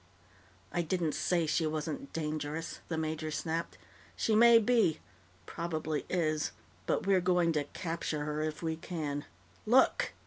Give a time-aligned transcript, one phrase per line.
[0.71, 3.77] "I didn't say she wasn't dangerous," the major snapped.
[4.15, 4.99] "She may be.
[5.45, 6.53] Probably is.
[6.87, 9.25] But we're going to capture her if we can.
[9.67, 10.13] Look!"